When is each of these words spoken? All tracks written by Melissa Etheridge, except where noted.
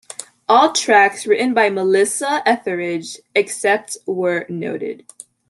All 0.49 0.73
tracks 0.73 1.27
written 1.27 1.53
by 1.53 1.69
Melissa 1.69 2.41
Etheridge, 2.43 3.19
except 3.35 3.99
where 4.07 4.47
noted. 4.49 5.05